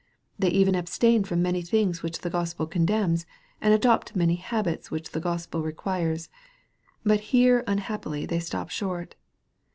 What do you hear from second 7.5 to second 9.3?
unhappily they stop short.